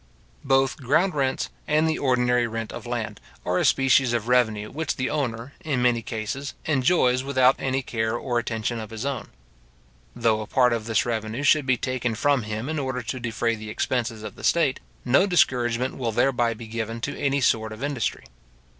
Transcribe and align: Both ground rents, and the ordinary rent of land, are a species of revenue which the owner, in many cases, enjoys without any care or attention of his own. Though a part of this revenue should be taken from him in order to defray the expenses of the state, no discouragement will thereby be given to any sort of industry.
Both 0.43 0.77
ground 0.77 1.13
rents, 1.13 1.49
and 1.67 1.87
the 1.87 1.99
ordinary 1.99 2.47
rent 2.47 2.71
of 2.73 2.87
land, 2.87 3.19
are 3.45 3.59
a 3.59 3.63
species 3.65 4.13
of 4.13 4.27
revenue 4.27 4.71
which 4.71 4.95
the 4.95 5.11
owner, 5.11 5.53
in 5.63 5.83
many 5.83 6.01
cases, 6.01 6.55
enjoys 6.65 7.23
without 7.23 7.55
any 7.59 7.83
care 7.83 8.17
or 8.17 8.39
attention 8.39 8.79
of 8.79 8.89
his 8.89 9.05
own. 9.05 9.27
Though 10.15 10.41
a 10.41 10.47
part 10.47 10.73
of 10.73 10.87
this 10.87 11.05
revenue 11.05 11.43
should 11.43 11.67
be 11.67 11.77
taken 11.77 12.15
from 12.15 12.41
him 12.41 12.67
in 12.67 12.79
order 12.79 13.03
to 13.03 13.19
defray 13.19 13.53
the 13.53 13.69
expenses 13.69 14.23
of 14.23 14.33
the 14.33 14.43
state, 14.43 14.79
no 15.05 15.27
discouragement 15.27 15.95
will 15.97 16.11
thereby 16.11 16.55
be 16.55 16.65
given 16.65 16.99
to 17.01 17.15
any 17.15 17.39
sort 17.39 17.71
of 17.71 17.83
industry. 17.83 18.23